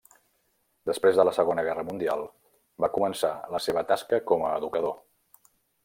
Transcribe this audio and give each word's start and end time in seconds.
Després 0.89 1.19
de 1.19 1.25
la 1.27 1.33
Segona 1.35 1.65
Guerra 1.67 1.85
Mundial, 1.91 2.25
va 2.85 2.91
començar 2.97 3.33
la 3.57 3.63
seva 3.67 3.85
tasca 3.93 4.25
com 4.33 4.49
a 4.49 4.55
educador. 4.63 4.99